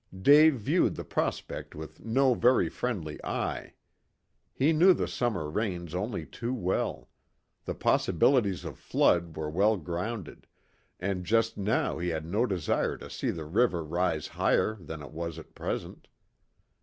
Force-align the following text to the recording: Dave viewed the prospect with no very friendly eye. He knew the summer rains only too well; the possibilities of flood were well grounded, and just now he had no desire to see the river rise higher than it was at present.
Dave 0.23 0.55
viewed 0.55 0.95
the 0.95 1.03
prospect 1.03 1.75
with 1.75 2.03
no 2.03 2.33
very 2.33 2.69
friendly 2.69 3.23
eye. 3.23 3.75
He 4.51 4.73
knew 4.73 4.93
the 4.95 5.07
summer 5.07 5.47
rains 5.47 5.93
only 5.93 6.25
too 6.25 6.55
well; 6.55 7.07
the 7.65 7.75
possibilities 7.75 8.65
of 8.65 8.79
flood 8.79 9.37
were 9.37 9.47
well 9.51 9.77
grounded, 9.77 10.47
and 10.99 11.23
just 11.23 11.55
now 11.55 11.99
he 11.99 12.09
had 12.09 12.25
no 12.25 12.47
desire 12.47 12.97
to 12.97 13.11
see 13.11 13.29
the 13.29 13.45
river 13.45 13.83
rise 13.83 14.29
higher 14.29 14.73
than 14.81 15.03
it 15.03 15.11
was 15.11 15.37
at 15.37 15.53
present. 15.53 16.07